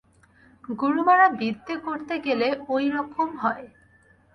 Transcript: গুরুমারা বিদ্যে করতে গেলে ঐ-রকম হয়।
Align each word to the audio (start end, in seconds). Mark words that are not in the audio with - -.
গুরুমারা 0.79 1.27
বিদ্যে 1.39 1.75
করতে 1.77 2.15
গেলে 2.19 2.47
ঐ-রকম 2.69 3.29
হয়। 3.37 3.65